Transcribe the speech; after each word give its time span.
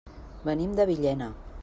Venim 0.47 0.73
de 0.79 0.87
Villena. 0.93 1.29